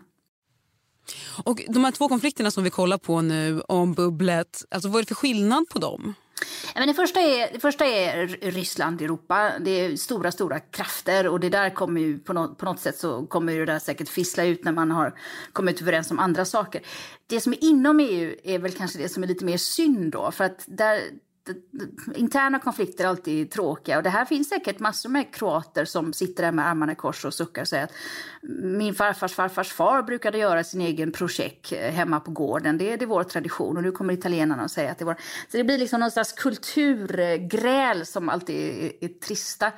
Och 1.43 1.61
de 1.69 1.83
här 1.83 1.91
två 1.91 2.09
konflikterna 2.09 2.51
som 2.51 2.63
vi 2.63 2.69
kollar 2.69 2.97
på 2.97 3.21
nu 3.21 3.61
om 3.61 3.93
bubblet, 3.93 4.65
alltså 4.69 4.89
vad 4.89 4.97
är 4.97 5.01
det 5.01 5.07
för 5.07 5.15
skillnad 5.15 5.69
på 5.69 5.79
dem? 5.79 6.13
Men 6.75 6.87
det, 6.87 6.93
första 6.93 7.19
är, 7.19 7.53
det 7.53 7.59
första 7.59 7.85
är 7.85 8.27
Ryssland, 8.27 9.01
Europa. 9.01 9.51
Det 9.59 9.71
är 9.71 9.95
stora, 9.95 10.31
stora 10.31 10.59
krafter 10.59 11.27
och 11.27 11.39
det 11.39 11.49
där 11.49 11.69
kommer 11.69 12.01
ju 12.01 12.19
på 12.19 12.33
något, 12.33 12.57
på 12.57 12.65
något 12.65 12.79
sätt 12.79 12.97
så 12.97 13.25
kommer 13.25 13.53
det 13.53 13.65
där 13.65 13.79
säkert 13.79 14.09
fissla 14.09 14.43
ut 14.43 14.63
när 14.63 14.71
man 14.71 14.91
har 14.91 15.13
kommit 15.53 15.81
överens 15.81 16.11
om 16.11 16.19
andra 16.19 16.45
saker. 16.45 16.81
Det 17.27 17.41
som 17.41 17.53
är 17.53 17.63
inom 17.63 17.99
EU 17.99 18.35
är 18.43 18.59
väl 18.59 18.71
kanske 18.71 18.97
det 18.97 19.09
som 19.09 19.23
är 19.23 19.27
lite 19.27 19.45
mer 19.45 19.57
synd 19.57 20.11
då, 20.11 20.31
för 20.31 20.43
att 20.43 20.63
där, 20.67 20.99
interna 22.15 22.59
konflikter 22.59 23.03
är 23.03 23.07
alltid 23.07 23.51
tråkiga 23.51 23.97
och 23.97 24.03
det 24.03 24.09
här 24.09 24.25
finns 24.25 24.49
säkert 24.49 24.79
massor 24.79 25.09
med 25.09 25.33
kroater 25.33 25.85
som 25.85 26.13
sitter 26.13 26.43
där 26.43 26.51
med 26.51 26.67
armarna 26.67 26.91
i 26.91 26.95
kors 26.95 27.25
och 27.25 27.33
suckar 27.33 27.61
och 27.61 27.67
säger 27.67 27.83
att 27.83 27.93
min 28.63 28.95
farfars 28.95 29.33
farfars 29.33 29.73
far 29.73 30.03
brukade 30.03 30.37
göra 30.37 30.63
sin 30.63 30.81
egen 30.81 31.11
projekt 31.11 31.71
eh, 31.71 31.91
hemma 31.91 32.19
på 32.19 32.31
gården. 32.31 32.77
Det 32.77 32.93
är, 32.93 32.97
det 32.97 33.05
är 33.05 33.07
vår 33.07 33.23
tradition 33.23 33.77
och 33.77 33.83
nu 33.83 33.91
kommer 33.91 34.13
italienarna 34.13 34.63
och 34.63 34.71
säger 34.71 34.91
att 34.91 34.97
det 34.97 35.03
är 35.03 35.05
vår... 35.05 35.17
Så 35.51 35.57
det 35.57 35.63
blir 35.63 35.77
liksom 35.77 35.99
någon 35.99 36.11
slags 36.11 36.31
kulturgräl 36.31 38.05
som 38.05 38.29
alltid 38.29 38.55
är, 38.55 38.91
är 39.01 39.07
trista. 39.07 39.71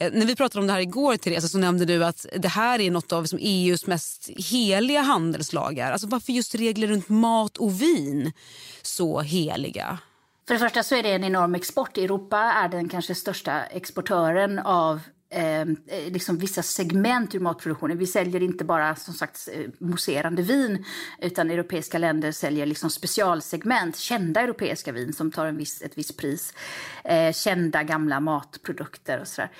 Eh, 0.00 0.12
när 0.12 0.26
vi 0.26 0.36
pratade 0.36 0.60
om 0.60 0.66
det 0.66 0.72
här 0.72 0.80
igår, 0.80 1.16
Therese, 1.16 1.52
så 1.52 1.58
nämnde 1.58 1.84
du 1.84 2.04
att 2.04 2.26
det 2.36 2.48
här 2.48 2.80
är 2.80 2.90
något 2.90 3.12
av 3.12 3.24
som 3.24 3.38
EUs 3.42 3.86
mest 3.86 4.30
heliga 4.36 5.00
handelslagar. 5.00 5.92
Alltså 5.92 6.06
varför 6.06 6.32
just 6.32 6.54
regler 6.54 6.86
runt 6.86 7.08
mat 7.08 7.56
och 7.56 7.82
vin 7.82 8.32
så 8.82 9.20
heliga? 9.20 9.98
För 10.50 10.54
det 10.54 10.60
första 10.60 10.82
så 10.82 10.94
är 10.94 11.02
det 11.02 11.12
en 11.12 11.24
enorm 11.24 11.54
export. 11.54 11.98
Europa 11.98 12.38
är 12.38 12.68
den 12.68 12.88
kanske 12.88 13.14
största 13.14 13.62
exportören 13.62 14.58
av 14.58 15.00
eh, 15.32 15.60
eh, 15.60 15.66
liksom 16.08 16.38
vissa 16.38 16.62
segment 16.62 17.34
ur 17.34 17.40
matproduktionen. 17.40 17.98
Vi 17.98 18.06
säljer 18.06 18.42
inte 18.42 18.64
bara 18.64 18.96
som 18.96 19.14
sagt 19.14 19.48
eh, 19.52 19.70
mousserande 19.78 20.42
vin 20.42 20.84
utan 21.18 21.50
europeiska 21.50 21.98
länder 21.98 22.32
säljer 22.32 22.66
liksom 22.66 22.90
specialsegment, 22.90 23.96
kända 23.96 24.40
europeiska 24.40 24.92
vin 24.92 25.12
som 25.12 25.30
tar 25.30 25.46
en 25.46 25.56
viss, 25.56 25.82
ett 25.82 25.98
visst 25.98 26.16
pris. 26.16 26.54
Eh, 27.04 27.32
kända 27.32 27.82
gamla 27.82 28.20
matprodukter 28.20 29.20
och 29.20 29.28
sådär. 29.28 29.50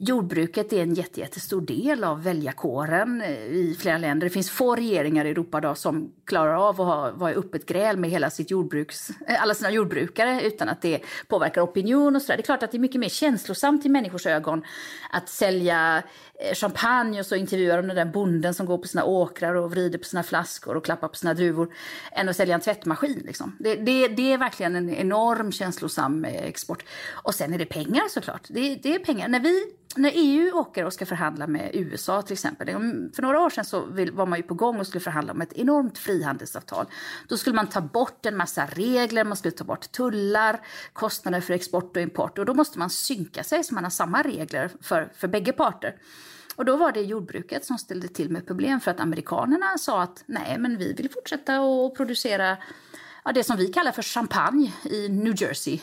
Jordbruket 0.00 0.72
är 0.72 0.82
en 0.82 0.94
jättestor 0.94 1.60
del 1.60 2.04
av 2.04 2.22
väljarkåren 2.22 3.20
eh, 3.20 3.30
i 3.30 3.76
flera 3.78 3.98
länder. 3.98 4.26
Det 4.26 4.30
finns 4.30 4.50
få 4.50 4.76
regeringar 4.76 5.24
i 5.24 5.30
Europa 5.30 5.58
idag 5.58 5.78
som 5.78 6.12
klarar 6.24 6.54
av 6.68 6.80
att 6.80 6.86
ha, 6.86 7.10
vara 7.10 7.32
i 7.32 7.34
öppet 7.34 7.66
gräl 7.66 7.96
med 7.96 8.10
hela 8.10 8.30
sitt 8.30 8.50
jordbruks, 8.50 9.10
eh, 9.10 9.42
alla 9.42 9.54
sina 9.54 9.70
jordbrukare 9.70 10.42
utan 10.42 10.68
att 10.68 10.82
det 10.82 11.00
påverkar 11.28 11.62
opinion 11.62 12.16
och 12.16 12.22
så 12.22 12.28
där. 12.28 12.36
Det 12.36 12.40
är 12.40 12.44
klart 12.44 12.62
att 12.62 12.70
det 12.70 12.76
är 12.76 12.80
mycket 12.80 13.00
mer 13.00 13.08
känslosamt 13.08 13.86
i 13.86 13.88
människors 13.88 14.26
ögon 14.26 14.64
att 15.10 15.28
sälja 15.28 16.02
eh, 16.40 16.54
champagne 16.54 17.20
och 17.20 17.26
så 17.26 17.34
intervjuar 17.34 17.76
de 17.76 17.86
den 17.86 17.96
där 17.96 18.12
bonden 18.12 18.54
som 18.54 18.66
går 18.66 18.78
på 18.78 18.88
sina 18.88 19.04
åkrar 19.04 19.54
och 19.54 19.70
vrider 19.70 19.98
på 19.98 20.04
sina 20.04 20.22
flaskor 20.22 20.76
och 20.76 20.84
klappar 20.84 21.08
på 21.08 21.16
sina 21.16 21.34
druvor 21.34 21.74
än 22.12 22.28
att 22.28 22.36
sälja 22.36 22.54
en 22.54 22.60
tvättmaskin. 22.60 23.22
Liksom. 23.26 23.56
Det, 23.58 23.74
det, 23.74 24.08
det, 24.08 24.32
är 24.32 24.38
verkligen 24.38 24.76
en 24.76 24.90
enorm 24.90 25.52
känslosam 25.52 26.24
export. 26.24 26.84
Och 27.12 27.34
sen 27.34 27.54
är 27.54 27.58
det 27.58 27.66
pengar 27.66 28.08
såklart. 28.08 28.42
Det, 28.48 28.74
det 28.74 28.94
är 28.94 28.98
pengar. 28.98 29.28
När 29.28 29.40
vi 29.40 29.64
när 29.96 30.12
EU 30.14 30.56
åker 30.56 30.84
och 30.84 30.92
ska 30.92 31.06
förhandla 31.06 31.46
med 31.46 31.70
USA 31.74 32.22
till 32.22 32.32
exempel. 32.32 32.68
För 33.14 33.22
några 33.22 33.40
år 33.40 33.50
sedan 33.50 33.64
så 33.64 33.80
var 34.12 34.26
man 34.26 34.38
ju 34.38 34.42
på 34.42 34.54
gång 34.54 34.80
och 34.80 34.86
skulle 34.86 35.00
förhandla 35.00 35.32
om 35.32 35.40
ett 35.40 35.52
enormt 35.52 35.98
frihandelsavtal. 35.98 36.86
Då 37.28 37.36
skulle 37.36 37.56
man 37.56 37.66
ta 37.66 37.80
bort 37.80 38.26
en 38.26 38.36
massa 38.36 38.66
regler, 38.66 39.24
man 39.24 39.36
skulle 39.36 39.52
ta 39.52 39.64
bort 39.64 39.92
tullar, 39.92 40.60
kostnader 40.92 41.40
för 41.40 41.54
export 41.54 41.96
och 41.96 42.02
import. 42.02 42.38
Och 42.38 42.44
då 42.44 42.54
måste 42.54 42.78
man 42.78 42.90
synka 42.90 43.44
sig 43.44 43.64
så 43.64 43.74
man 43.74 43.84
har 43.84 43.90
samma 43.90 44.22
regler 44.22 44.70
för, 44.80 45.12
för 45.14 45.28
bägge 45.28 45.52
parter. 45.52 45.96
Och 46.56 46.64
då 46.64 46.76
var 46.76 46.92
det 46.92 47.00
jordbruket 47.00 47.64
som 47.64 47.78
ställde 47.78 48.08
till 48.08 48.30
med 48.30 48.46
problem 48.46 48.80
för 48.80 48.90
att 48.90 49.00
amerikanerna 49.00 49.78
sa 49.78 50.02
att 50.02 50.24
nej, 50.26 50.58
men 50.58 50.78
vi 50.78 50.92
vill 50.92 51.10
fortsätta 51.10 51.56
att 51.56 51.94
producera 51.94 52.56
ja, 53.24 53.32
det 53.32 53.44
som 53.44 53.56
vi 53.56 53.68
kallar 53.68 53.92
för 53.92 54.02
champagne 54.02 54.72
i 54.84 55.08
New 55.08 55.42
Jersey. 55.42 55.80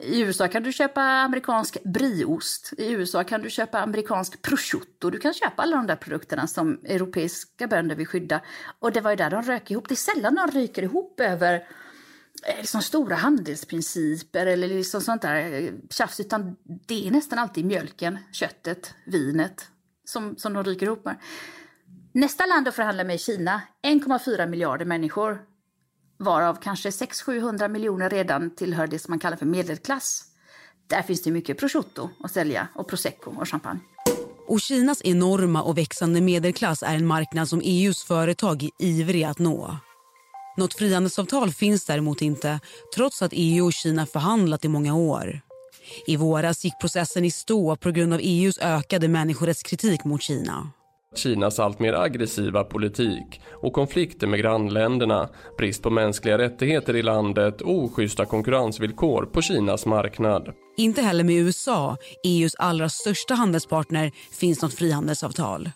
I 0.00 0.20
USA 0.20 0.48
kan 0.48 0.62
du 0.62 0.72
köpa 0.72 1.02
amerikansk 1.02 1.82
brieost. 1.84 2.72
I 2.78 2.90
USA 2.90 3.24
kan 3.24 3.42
du 3.42 3.50
köpa 3.50 3.80
amerikansk 3.80 4.42
prosciutto. 4.42 5.10
Du 5.10 5.18
kan 5.18 5.34
köpa 5.34 5.62
alla 5.62 5.76
de 5.76 5.86
där 5.86 5.96
produkterna 5.96 6.46
som 6.46 6.80
europeiska 6.84 7.66
bönder 7.66 7.96
vill 7.96 8.06
skydda. 8.06 8.40
Och 8.78 8.92
det 8.92 9.00
var 9.00 9.10
ju 9.10 9.16
där 9.16 9.30
de 9.30 9.42
rök 9.42 9.70
ihop. 9.70 9.88
Det 9.88 9.94
är 9.94 10.14
sällan 10.14 10.34
de 10.34 10.50
ryker 10.58 10.82
ihop 10.82 11.20
över 11.20 11.54
eh, 12.46 12.56
liksom 12.56 12.82
stora 12.82 13.14
handelsprinciper 13.14 14.46
eller 14.46 14.68
liksom 14.68 15.00
sånt 15.00 15.22
där 15.22 15.62
eh, 15.62 15.72
tjafs, 15.90 16.20
utan 16.20 16.56
det 16.86 17.06
är 17.06 17.10
nästan 17.10 17.38
alltid 17.38 17.64
mjölken, 17.64 18.18
köttet, 18.32 18.94
vinet 19.04 19.68
som, 20.04 20.36
som 20.36 20.52
de 20.52 20.64
ryker 20.64 20.86
ihop 20.86 21.04
med. 21.04 21.16
Nästa 22.12 22.46
land 22.46 22.68
att 22.68 22.74
förhandla 22.74 23.04
med 23.04 23.14
är 23.14 23.18
Kina, 23.18 23.62
1,4 23.82 24.46
miljarder 24.46 24.84
människor 24.84 25.38
varav 26.18 26.58
kanske 26.62 26.90
600-700 26.90 27.68
miljoner 27.68 28.10
redan 28.10 28.50
tillhör 28.50 28.86
det 28.86 28.98
som 28.98 29.12
man 29.12 29.18
kallar 29.18 29.36
för 29.36 29.46
medelklass. 29.46 30.24
Där 30.86 31.02
finns 31.02 31.22
det 31.22 31.30
mycket 31.30 31.58
prosciutto 31.58 32.10
att 32.20 32.32
sälja 32.32 32.68
och 32.74 32.88
prosecco 32.88 33.34
och 33.36 33.48
champagne. 33.48 33.80
Och 34.48 34.60
Kinas 34.60 35.02
enorma 35.04 35.62
och 35.62 35.78
växande 35.78 36.20
medelklass 36.20 36.82
är 36.82 36.94
en 36.94 37.06
marknad 37.06 37.48
som 37.48 37.60
EUs 37.64 38.04
företag 38.04 38.62
är 38.62 38.70
ivriga 38.78 39.28
att 39.28 39.38
nå. 39.38 39.76
Något 40.56 40.74
frihandelsavtal 40.74 41.50
finns 41.50 41.86
däremot 41.86 42.22
inte 42.22 42.60
trots 42.94 43.22
att 43.22 43.32
EU 43.34 43.66
och 43.66 43.72
Kina 43.72 44.06
förhandlat 44.06 44.64
i 44.64 44.68
många 44.68 44.94
år. 44.94 45.40
I 46.06 46.16
våras 46.16 46.64
gick 46.64 46.80
processen 46.80 47.24
i 47.24 47.30
stå 47.30 47.76
på 47.76 47.90
grund 47.90 48.14
av 48.14 48.20
EUs 48.22 48.58
ökade 48.58 49.08
människorättskritik 49.08 50.04
mot 50.04 50.22
Kina. 50.22 50.70
Kinas 51.18 51.58
alltmer 51.58 51.92
aggressiva 51.92 52.64
politik 52.64 53.40
och 53.52 53.72
konflikter 53.72 54.26
med 54.26 54.40
grannländerna, 54.40 55.28
brist 55.58 55.82
på 55.82 55.90
mänskliga 55.90 56.38
rättigheter 56.38 56.96
i 56.96 57.02
landet 57.02 57.60
och 57.60 57.84
oschyssta 57.84 58.24
konkurrensvillkor 58.24 59.26
på 59.26 59.42
Kinas 59.42 59.86
marknad. 59.86 60.54
Inte 60.76 61.02
heller 61.02 61.24
med 61.24 61.36
USA, 61.36 61.96
EUs 62.24 62.54
allra 62.54 62.88
största 62.88 63.34
handelspartner, 63.34 64.10
finns 64.32 64.62
något 64.62 64.74
frihandelsavtal. 64.74 65.70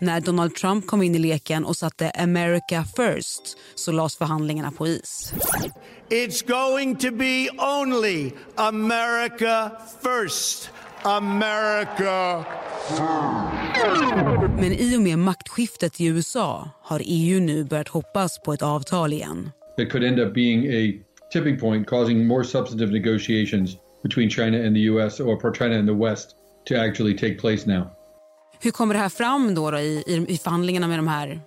När 0.00 0.20
Donald 0.20 0.54
Trump 0.54 0.86
kom 0.86 1.02
in 1.02 1.14
i 1.14 1.18
leken 1.18 1.64
och 1.64 1.76
satte 1.76 2.10
America 2.10 2.84
first 2.96 3.58
så 3.74 3.92
lades 3.92 4.16
förhandlingarna 4.16 4.70
på 4.70 4.86
is. 4.86 5.32
It's 6.10 6.46
going 6.46 6.96
to 6.96 7.10
be 7.10 7.48
only 7.58 8.30
America 8.56 9.70
first. 10.02 10.70
America 11.06 12.44
Men 14.58 14.72
i 14.72 14.96
och 14.96 15.02
med 15.02 15.18
maktskiftet 15.18 16.00
i 16.00 16.06
USA 16.06 16.70
har 16.82 17.02
EU 17.04 17.40
nu 17.40 17.64
börjat 17.64 17.88
hoppas 17.88 18.38
på 18.38 18.52
ett 18.52 18.62
avtal 18.62 19.12
igen. 19.12 19.50
It 19.78 19.92
could 19.92 20.04
end 20.04 20.20
up 20.20 20.34
being 20.34 20.66
a 20.66 21.04
tipping 21.32 21.58
point 21.58 21.88
causing 21.88 22.26
more 22.26 22.44
substantive 22.44 22.92
negotiations 22.92 23.76
between 24.02 24.30
China 24.30 24.66
and 24.66 24.76
the 24.76 24.80
US 24.80 25.20
or 25.20 25.40
for 25.40 25.54
China 25.54 25.78
and 25.78 25.88
the 25.88 25.94
West 25.94 26.30
to 26.68 26.74
actually 26.74 27.18
take 27.18 27.34
place 27.34 27.66
now. 27.66 27.86
Hur 28.60 28.70
kommer 28.70 28.94
det 28.94 29.00
här 29.00 29.08
fram 29.08 29.54
då, 29.54 29.70
då 29.70 29.78
i, 29.78 30.26
i 30.28 30.38
förhandlingarna 30.38 30.88
med 30.88 30.98
de 30.98 31.08
här 31.08 31.40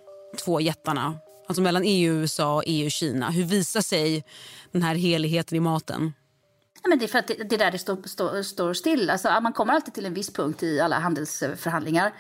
två 0.46 0.62
jättarna? 0.62 1.20
Alltså 1.48 1.62
mellan 1.62 1.84
EU, 1.86 2.14
USA, 2.14 2.64
EU 2.66 2.86
och 2.86 2.92
Kina. 2.92 3.30
Hur 3.30 3.44
visar 3.44 3.82
sig 3.82 4.24
den 4.72 4.82
här 4.82 4.96
heligheten 4.96 5.58
i 5.58 5.60
maten? 5.60 6.14
Men 6.84 7.00
det 7.00 7.05
är 7.05 7.07
för 7.07 7.19
att 7.19 7.27
det, 7.27 7.34
det 7.34 7.55
är 7.55 7.60
där 7.60 7.72
det 7.72 7.79
står, 7.79 7.98
står, 8.07 8.41
står 8.41 8.74
still. 8.74 9.10
Alltså, 9.10 9.39
man 9.41 9.53
kommer 9.53 9.74
alltid 9.74 9.93
till 9.93 10.05
en 10.05 10.13
viss 10.13 10.34
punkt 10.34 10.63
i 10.63 10.79
alla 10.79 11.00
handelsförhandlingar. 11.00 12.13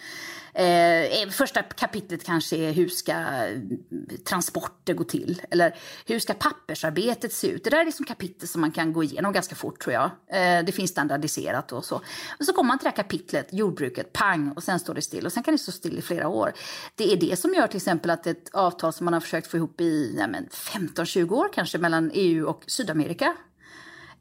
Eh, 0.57 1.21
eh 1.21 1.29
första 1.29 1.61
kapitlet 1.61 2.23
kanske 2.23 2.55
är 2.55 2.71
hur 2.71 2.89
ska 2.89 3.11
eh, 3.11 3.59
transporter 4.23 4.93
gå 4.93 5.03
till? 5.03 5.41
Eller 5.51 5.75
hur 6.05 6.19
ska 6.19 6.33
pappersarbetet 6.33 7.33
se 7.33 7.47
ut? 7.47 7.63
Det 7.63 7.69
där 7.69 7.79
är 7.79 7.85
liksom 7.85 8.05
kapitel 8.05 8.47
som 8.47 8.61
man 8.61 8.71
kan 8.71 8.93
gå 8.93 9.03
igenom 9.03 9.33
ganska 9.33 9.55
fort 9.55 9.79
tror 9.79 9.93
jag. 9.93 10.05
Eh, 10.27 10.65
det 10.65 10.71
finns 10.71 10.91
standardiserat 10.91 11.71
och 11.71 11.85
så. 11.85 11.95
Och 12.39 12.45
så 12.45 12.53
kommer 12.53 12.67
man 12.67 12.79
till 12.79 12.83
det 12.83 12.89
här 12.89 12.95
kapitlet, 12.95 13.47
jordbruket, 13.51 14.13
pang, 14.13 14.51
och 14.51 14.63
sen 14.63 14.79
står 14.79 14.93
det 14.93 15.01
still. 15.01 15.25
Och 15.25 15.33
sen 15.33 15.43
kan 15.43 15.53
det 15.53 15.57
stå 15.57 15.71
still 15.71 15.97
i 15.97 16.01
flera 16.01 16.27
år. 16.27 16.53
Det 16.95 17.13
är 17.13 17.17
det 17.17 17.39
som 17.39 17.53
gör 17.53 17.67
till 17.67 17.77
exempel 17.77 18.11
att 18.11 18.27
ett 18.27 18.49
avtal 18.53 18.93
som 18.93 19.05
man 19.05 19.13
har 19.13 19.21
försökt 19.21 19.47
få 19.47 19.57
ihop 19.57 19.81
i 19.81 20.19
15-20 20.51 21.31
år 21.31 21.49
kanske 21.53 21.77
mellan 21.77 22.11
EU 22.13 22.47
och 22.47 22.63
Sydamerika 22.67 23.35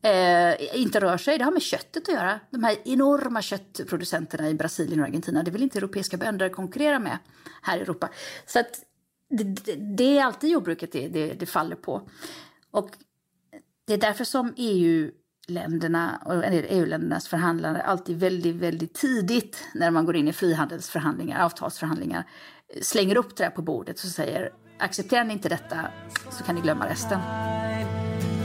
eh, 0.06 0.80
inte 0.80 1.00
rör 1.00 1.16
sig. 1.16 1.38
Det 1.38 1.44
har 1.44 1.52
med 1.52 1.62
köttet 1.62 2.08
att 2.08 2.14
göra. 2.14 2.40
De 2.50 2.64
här 2.64 2.76
enorma 2.84 3.42
köttproducenterna 3.42 4.48
i 4.48 4.54
Brasilien 4.54 5.00
och 5.00 5.06
Argentina, 5.06 5.42
det 5.42 5.50
vill 5.50 5.62
inte 5.62 5.78
europeiska 5.78 6.16
bönder 6.16 6.48
konkurrera 6.48 6.98
med 6.98 7.18
här 7.62 7.78
i 7.78 7.80
Europa. 7.80 8.08
Så 8.46 8.58
att 8.60 8.80
det, 9.30 9.44
det, 9.44 9.74
det 9.96 10.18
är 10.18 10.24
alltid 10.24 10.50
jordbruket 10.50 10.92
det, 10.92 11.08
det, 11.08 11.34
det 11.34 11.46
faller 11.46 11.76
på. 11.76 12.08
Och 12.70 12.90
det 13.86 13.94
är 13.94 13.98
därför 13.98 14.24
som 14.24 14.54
EU 14.56 15.10
länderna 15.48 16.22
och 16.24 16.44
EU-ländernas 16.44 17.28
förhandlare 17.28 17.82
alltid 17.82 18.20
väldigt, 18.20 18.56
väldigt 18.56 18.94
tidigt 18.94 19.68
när 19.74 19.90
man 19.90 20.04
går 20.04 20.16
in 20.16 20.28
i 20.28 20.32
frihandelsförhandlingar, 20.32 21.44
avtalsförhandlingar, 21.44 22.24
slänger 22.82 23.16
upp 23.16 23.36
det 23.36 23.44
här 23.44 23.50
på 23.50 23.62
bordet 23.62 23.96
och 23.96 24.10
säger 24.10 24.50
accepterar 24.78 25.24
ni 25.24 25.32
inte 25.32 25.48
detta 25.48 25.88
så 26.30 26.44
kan 26.44 26.54
ni 26.54 26.60
glömma 26.60 26.88
resten 26.88 27.20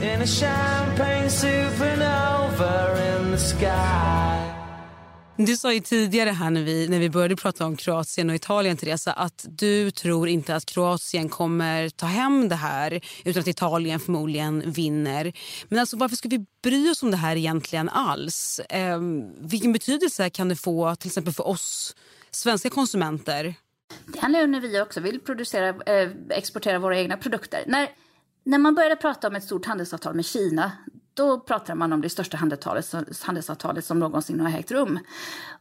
in 0.02 0.22
a 0.22 0.26
champagne 0.26 1.30
supernova 1.30 2.98
in 3.08 3.32
the 3.32 3.38
sky 3.38 4.22
Du 5.36 5.56
sa 5.56 5.72
ju 5.72 5.80
tidigare 5.80 6.30
här 6.30 6.50
när 6.50 6.62
vi, 6.62 6.88
när 6.88 6.98
vi 6.98 7.10
började 7.10 7.36
prata 7.36 7.66
om 7.66 7.76
Kroatien 7.76 8.30
och 8.30 8.36
Italien, 8.36 8.76
Teresa, 8.76 9.12
att 9.12 9.46
du 9.48 9.90
tror 9.90 10.28
inte 10.28 10.56
att 10.56 10.66
Kroatien 10.66 11.28
kommer 11.28 11.88
ta 11.88 12.06
hem 12.06 12.48
det 12.48 12.54
här 12.54 13.00
utan 13.24 13.40
att 13.40 13.46
Italien 13.46 14.00
förmodligen 14.00 14.72
vinner. 14.72 15.32
Men 15.68 15.78
alltså, 15.78 15.96
varför 15.96 16.16
ska 16.16 16.28
vi 16.28 16.46
bry 16.62 16.90
oss 16.90 17.02
om 17.02 17.10
det 17.10 17.16
här 17.16 17.36
egentligen 17.36 17.88
alls? 17.88 18.60
Eh, 18.68 19.00
vilken 19.40 19.72
betydelse 19.72 20.30
kan 20.30 20.48
det 20.48 20.56
få 20.56 20.96
till 20.96 21.08
exempel 21.08 21.34
för 21.34 21.46
oss 21.46 21.96
svenska 22.30 22.70
konsumenter? 22.70 23.54
Det 24.06 24.20
handlar 24.20 24.44
om 24.44 24.50
när 24.50 24.60
vi 24.60 24.80
också 24.80 25.00
vill 25.00 25.20
producera, 25.20 25.68
eh, 25.68 26.10
exportera 26.30 26.78
våra 26.78 26.98
egna 26.98 27.16
produkter. 27.16 27.64
När 27.66 27.88
när 28.44 28.58
man 28.58 28.74
började 28.74 28.96
prata 28.96 29.28
om 29.28 29.36
ett 29.36 29.44
stort 29.44 29.66
handelsavtal 29.66 30.14
med 30.14 30.24
Kina 30.24 30.72
då 31.14 31.40
pratade 31.40 31.74
man 31.74 31.92
om 31.92 32.00
det 32.00 32.08
största 32.08 32.36
handelsavtalet 33.22 33.84
som 33.84 33.98
någonsin 33.98 34.40
har 34.40 34.58
ägt 34.58 34.70
rum. 34.70 34.98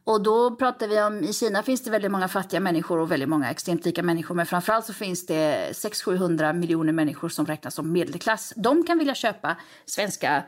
Och 0.03 0.23
då 0.23 0.55
pratade 0.55 0.95
vi 0.95 1.01
om, 1.01 1.23
i 1.23 1.33
Kina 1.33 1.63
finns 1.63 1.83
det 1.83 1.91
väldigt 1.91 2.11
många 2.11 2.27
fattiga 2.27 2.59
människor 2.59 2.99
och 2.99 3.11
väldigt 3.11 3.29
många 3.29 3.51
extremt 3.51 3.85
rika 3.85 4.03
människor. 4.03 4.35
Men 4.35 4.45
framförallt 4.45 4.85
så 4.85 4.93
finns 4.93 5.25
det 5.25 5.71
600-700 5.71 6.53
miljoner 6.53 6.93
människor 6.93 7.29
som 7.29 7.45
räknas 7.45 7.75
som 7.75 7.91
medelklass. 7.91 8.53
De 8.55 8.83
kan 8.83 8.97
vilja 8.97 9.15
köpa 9.15 9.55
svenska 9.85 10.43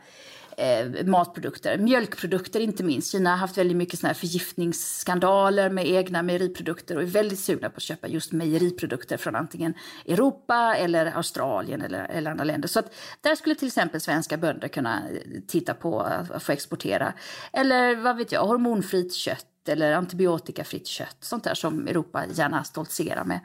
eh, 0.56 1.06
matprodukter, 1.06 1.78
mjölkprodukter 1.78 2.60
inte 2.60 2.84
minst. 2.84 3.12
Kina 3.12 3.30
har 3.30 3.36
haft 3.36 3.58
väldigt 3.58 3.76
mycket 3.76 3.98
såna 3.98 4.08
här 4.08 4.14
förgiftningsskandaler 4.14 5.70
med 5.70 5.86
egna 5.86 6.22
mejeriprodukter 6.22 6.96
och 6.96 7.02
är 7.02 7.06
väldigt 7.06 7.40
sugna 7.40 7.70
på 7.70 7.76
att 7.76 7.82
köpa 7.82 8.08
just 8.08 8.32
mejeriprodukter 8.32 9.16
från 9.16 9.36
antingen 9.36 9.74
Europa 10.06 10.76
eller 10.76 11.06
Australien 11.06 11.82
eller, 11.82 12.04
eller 12.04 12.30
andra 12.30 12.44
länder. 12.44 12.68
Så 12.68 12.78
att 12.78 12.94
där 13.20 13.34
skulle 13.34 13.54
till 13.54 13.68
exempel 13.68 14.00
svenska 14.00 14.36
bönder 14.36 14.68
kunna 14.68 15.02
eh, 15.08 15.40
titta 15.46 15.74
på 15.74 16.00
att 16.00 16.42
få 16.42 16.52
exportera. 16.52 17.12
Eller 17.52 17.96
vad 17.96 18.16
vet 18.16 18.32
jag, 18.32 18.46
hormonfritt 18.46 19.14
kött 19.14 19.46
eller 19.68 19.92
antibiotikafritt 19.92 20.86
kött, 20.86 21.16
sånt 21.20 21.44
där 21.44 21.54
som 21.54 21.88
Europa 21.88 22.24
gärna 22.32 22.64
stoltserar 22.64 23.24
med. 23.24 23.40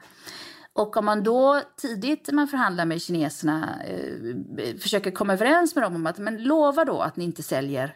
Och 0.79 0.97
om 0.97 1.05
man 1.05 1.23
då 1.23 1.61
tidigt 1.77 2.27
när 2.27 2.33
man 2.33 2.47
förhandlar 2.47 2.85
med 2.85 3.01
kineserna 3.01 3.83
eh, 3.83 4.75
försöker 4.77 5.11
komma 5.11 5.33
överens 5.33 5.75
med 5.75 5.83
dem 5.83 5.95
om 5.95 6.07
att 6.07 6.17
men 6.17 6.43
lova 6.43 6.85
då 6.85 7.01
att 7.01 7.15
ni 7.15 7.25
inte 7.25 7.43
säljer 7.43 7.95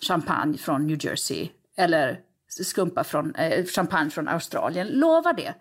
champagne 0.00 0.58
från 0.58 0.86
New 0.86 1.04
Jersey 1.04 1.48
eller 1.76 2.20
skumpa 2.48 3.04
från, 3.04 3.34
eh, 3.34 3.64
champagne 3.64 4.10
från 4.10 4.28
Australien, 4.28 4.86
lova 4.88 5.32
det. 5.32 5.54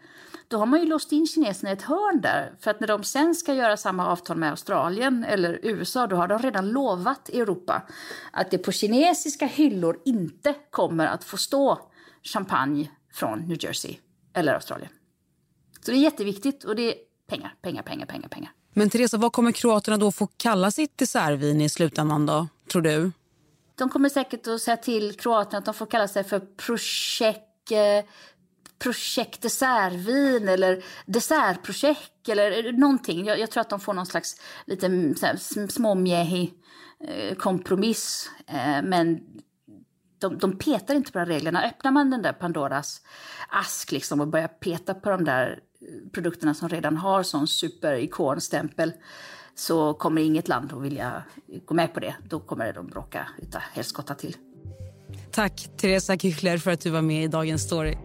Då 0.48 0.58
har 0.58 0.66
man 0.66 0.80
ju 0.80 0.86
låst 0.86 1.12
in 1.12 1.28
kineserna 1.28 1.70
i 1.70 1.74
ett 1.74 1.82
hörn 1.82 2.22
där. 2.22 2.54
För 2.60 2.72
att 2.72 2.80
när 2.80 2.88
de 2.88 3.04
sen 3.04 3.36
ska 3.36 3.54
göra 3.54 3.78
samma 3.78 4.08
avtal 4.08 4.38
med 4.38 4.50
Australien 4.50 5.24
eller 5.24 5.60
USA, 5.64 6.08
då 6.08 6.16
har 6.16 6.28
de 6.28 6.40
redan 6.40 6.70
lovat 6.70 7.30
Europa 7.30 7.82
att 8.32 8.52
det 8.52 8.58
på 8.58 8.72
kinesiska 8.72 9.46
hyllor 9.46 10.00
inte 10.06 10.56
kommer 10.70 11.06
att 11.06 11.24
få 11.24 11.38
stå 11.38 11.80
champagne 12.24 12.92
från 13.14 13.40
New 13.40 13.58
Jersey 13.64 13.98
eller 14.34 14.54
Australien. 14.54 14.92
Så 15.88 15.92
det 15.92 15.98
är 15.98 16.02
jätteviktigt 16.02 16.64
och 16.64 16.76
det 16.76 16.82
är 16.82 16.96
pengar, 17.28 17.56
pengar, 17.62 17.84
pengar, 17.84 18.06
pengar, 18.06 18.30
pengar. 18.30 18.52
Men 18.74 18.90
Teresa, 18.90 19.18
vad 19.18 19.32
kommer 19.32 19.52
kroaterna 19.52 19.98
då 19.98 20.12
få 20.12 20.28
kalla 20.28 20.72
sitt 20.72 20.98
dessertvin 20.98 21.62
i 21.62 21.70
slutändan 21.70 22.26
då, 22.26 22.48
tror 22.72 22.82
du? 22.82 23.12
De 23.76 23.90
kommer 23.90 24.10
säkert 24.10 24.48
att 24.48 24.62
säga 24.62 24.78
till 24.78 25.14
kroaterna 25.14 25.58
att 25.58 25.66
de 25.66 25.74
får 25.74 25.86
kalla 25.86 26.08
sig 26.08 26.24
för 26.24 26.40
projekt, 26.40 27.72
eh, 27.72 28.06
projekt 28.80 29.42
dessertvin 29.42 30.48
eller 30.48 30.84
dessertprojekt 31.06 32.30
eller 32.30 32.72
någonting. 32.72 33.26
Jag, 33.26 33.40
jag, 33.40 33.52
tror 33.52 33.62
att 33.62 33.70
de 33.70 33.80
får 33.80 33.94
någon 33.94 34.06
slags 34.06 34.42
lite 34.66 35.14
småmjähig 35.70 36.54
eh, 37.08 37.36
kompromiss. 37.36 38.30
Eh, 38.48 38.82
men 38.84 39.20
de, 40.20 40.38
de 40.38 40.58
petar 40.58 40.96
inte 40.96 41.12
på 41.12 41.20
de 41.20 41.26
reglerna. 41.26 41.64
Öppnar 41.64 41.92
man 41.92 42.10
den 42.10 42.22
där 42.22 42.34
Pandoras 42.34 43.02
ask 43.50 43.92
liksom 43.92 44.22
och 44.22 44.28
börjar 44.28 44.48
peta 44.48 44.94
på 44.94 45.10
de 45.10 45.24
där 45.26 45.60
produkterna 46.14 46.54
som 46.54 46.70
redan 46.70 46.98
har 46.98 47.24
sån 47.24 47.48
superikonstämpel 47.48 48.94
så 49.56 49.94
kommer 49.94 50.22
inget 50.22 50.48
land 50.48 50.74
att 50.74 50.82
vilja 50.82 51.24
gå 51.66 51.74
med 51.74 51.94
på 51.94 52.00
det. 52.00 52.16
Då 52.30 52.40
kommer 52.40 52.74
de 52.74 52.88
bråka 52.88 53.28
utav 53.38 53.62
helskotta 53.62 54.16
till. 54.16 54.36
Tack 55.32 55.70
Teresa 55.78 56.14
Küchler 56.14 56.58
för 56.58 56.72
att 56.72 56.82
du 56.82 56.90
var 56.90 57.02
med 57.02 57.24
i 57.24 57.28
Dagens 57.28 57.64
Story. 57.64 57.98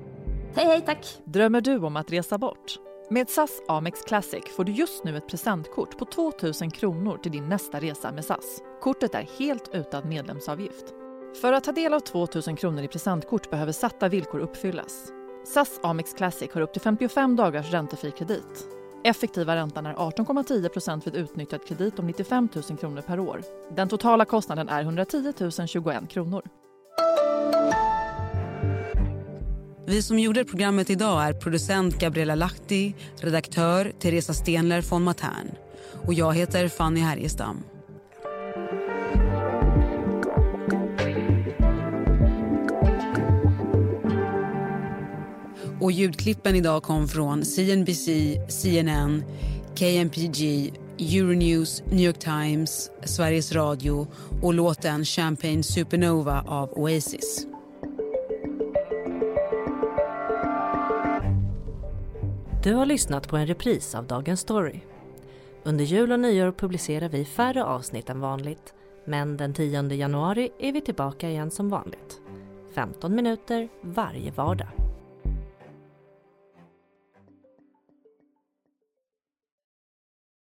Hej, 0.54 0.66
hej, 0.66 0.82
tack. 0.86 1.18
Drömmer 1.24 1.60
du 1.60 1.78
om 1.78 1.96
att 1.96 2.12
resa 2.12 2.38
bort? 2.38 2.78
Med 3.10 3.28
SAS 3.28 3.50
Amex 3.68 4.02
Classic 4.02 4.44
får 4.56 4.64
du 4.64 4.72
just 4.72 5.04
nu 5.04 5.16
ett 5.16 5.28
presentkort 5.28 5.98
på 5.98 6.04
2 6.04 6.32
000 6.60 6.70
kronor 6.72 7.18
till 7.18 7.32
din 7.32 7.48
nästa 7.48 7.80
resa 7.80 8.12
med 8.12 8.24
SAS. 8.24 8.62
Kortet 8.80 9.14
är 9.14 9.28
helt 9.38 9.70
utan 9.72 10.08
medlemsavgift. 10.08 11.01
För 11.40 11.52
att 11.52 11.64
ta 11.64 11.72
del 11.72 11.94
av 11.94 12.00
2 12.00 12.28
000 12.46 12.56
kronor 12.56 12.82
i 12.82 12.88
presentkort 12.88 13.50
behöver 13.50 13.72
satta 13.72 14.08
villkor 14.08 14.40
uppfyllas. 14.40 15.12
SAS 15.44 15.80
Amex 15.82 16.12
Classic 16.12 16.50
har 16.54 16.60
upp 16.60 16.72
till 16.72 16.82
55 16.82 17.36
dagars 17.36 17.70
räntefri 17.70 18.10
kredit. 18.10 18.66
Effektiva 19.04 19.56
räntan 19.56 19.86
är 19.86 19.94
18,10% 19.94 21.04
vid 21.04 21.14
utnyttjad 21.16 21.66
kredit 21.66 21.98
om 21.98 22.06
95 22.06 22.48
000 22.68 22.78
kronor 22.78 23.02
per 23.02 23.20
år. 23.20 23.42
Den 23.70 23.88
totala 23.88 24.24
kostnaden 24.24 24.68
är 24.68 24.82
110 24.82 25.32
021 25.66 26.08
kronor. 26.08 26.42
Vi 29.86 30.02
som 30.02 30.18
gjorde 30.18 30.44
programmet 30.44 30.90
idag 30.90 31.24
är 31.24 31.32
producent 31.32 31.98
Gabriella 31.98 32.34
Lahti, 32.34 32.94
redaktör 33.16 33.92
Teresa 33.98 34.34
Stenler 34.34 34.82
von 34.90 35.02
Matern 35.02 35.50
och 36.06 36.14
jag 36.14 36.34
heter 36.34 36.68
Fanny 36.68 37.00
Härgestam. 37.00 37.64
Och 45.82 45.92
ljudklippen 45.92 46.56
idag 46.56 46.82
kom 46.82 47.08
från 47.08 47.44
CNBC, 47.44 48.08
CNN, 48.48 49.24
KMPG, 49.74 50.72
Euronews, 50.98 51.82
New 51.86 52.00
York 52.00 52.18
Times, 52.18 52.90
Sveriges 53.04 53.52
Radio 53.52 54.06
och 54.42 54.54
låten 54.54 55.04
Champagne 55.04 55.62
Supernova 55.62 56.44
av 56.46 56.72
Oasis. 56.72 57.46
Du 62.62 62.74
har 62.74 62.86
lyssnat 62.86 63.28
på 63.28 63.36
en 63.36 63.46
repris 63.46 63.94
av 63.94 64.06
Dagens 64.06 64.40
Story. 64.40 64.80
Under 65.62 65.84
jul 65.84 66.12
och 66.12 66.20
nyår 66.20 66.52
publicerar 66.52 67.08
vi 67.08 67.24
färre 67.24 67.64
avsnitt 67.64 68.10
än 68.10 68.20
vanligt 68.20 68.74
men 69.06 69.36
den 69.36 69.54
10 69.54 69.82
januari 69.82 70.50
är 70.58 70.72
vi 70.72 70.80
tillbaka 70.80 71.30
igen 71.30 71.50
som 71.50 71.68
vanligt. 71.68 72.20
15 72.74 73.14
minuter 73.14 73.68
varje 73.82 74.30
vardag. 74.30 74.81